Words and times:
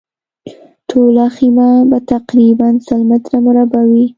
ټوله 0.89 1.25
خیمه 1.35 1.69
به 1.89 1.97
تقریباً 2.13 2.69
سل 2.87 3.01
متره 3.09 3.37
مربع 3.45 3.83
وي. 3.91 4.05